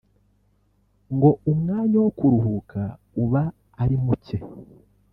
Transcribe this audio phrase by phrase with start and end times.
[1.15, 2.81] ngo umwanya wo kuruhuka
[3.23, 3.43] uba
[3.81, 4.37] ari mucye